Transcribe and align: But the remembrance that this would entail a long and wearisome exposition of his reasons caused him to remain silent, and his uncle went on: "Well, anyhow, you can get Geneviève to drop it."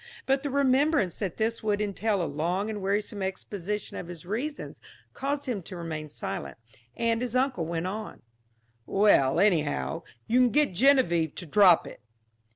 But 0.25 0.41
the 0.41 0.49
remembrance 0.49 1.17
that 1.17 1.37
this 1.37 1.61
would 1.61 1.79
entail 1.79 2.23
a 2.23 2.23
long 2.23 2.71
and 2.71 2.81
wearisome 2.81 3.21
exposition 3.21 3.97
of 3.97 4.07
his 4.07 4.25
reasons 4.25 4.81
caused 5.13 5.45
him 5.45 5.61
to 5.61 5.75
remain 5.77 6.09
silent, 6.09 6.57
and 6.95 7.21
his 7.21 7.35
uncle 7.35 7.65
went 7.67 7.85
on: 7.85 8.23
"Well, 8.87 9.39
anyhow, 9.39 10.01
you 10.25 10.39
can 10.39 10.49
get 10.49 10.71
Geneviève 10.71 11.35
to 11.35 11.45
drop 11.45 11.85
it." 11.85 12.01